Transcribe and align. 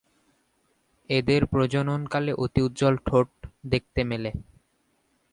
এদের 1.09 1.41
প্রজনন 1.45 2.01
কালে 2.07 2.31
অতি 2.35 2.59
উজ্জ্বল 2.61 2.95
ঠোঁট 3.05 3.29
দেখতে 3.65 4.01
মেলে। 4.03 4.31